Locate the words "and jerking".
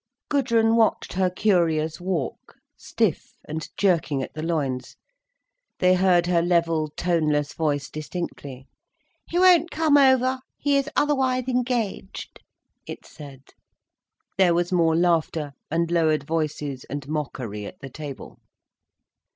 3.47-4.23